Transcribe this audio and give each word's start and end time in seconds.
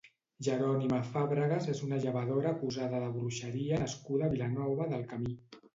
Jerònima 0.45 1.01
Fàbregues 1.09 1.69
és 1.75 1.83
una 1.89 2.01
llevadora 2.07 2.55
acusada 2.59 3.05
de 3.05 3.13
bruixeria 3.21 3.85
nascuda 3.87 4.31
a 4.31 4.35
Vilanova 4.37 4.93
del 4.97 5.11
Camí. 5.15 5.39